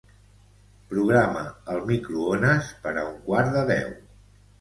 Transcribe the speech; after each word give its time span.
Programa 0.93 1.43
el 1.73 1.83
microones 1.89 2.71
per 2.87 2.95
a 2.95 3.05
un 3.11 3.21
quart 3.29 3.53
de 3.59 3.63
deu. 3.73 3.93